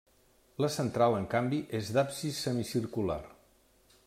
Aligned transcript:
La 0.63 0.69
central, 0.75 1.17
en 1.19 1.27
canvi, 1.35 1.61
és 1.81 1.93
d'absis 1.99 2.43
semicircular. 2.47 3.23